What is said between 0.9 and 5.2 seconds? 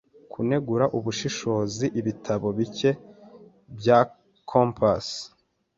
ubushishozi ibitabo bike bya compass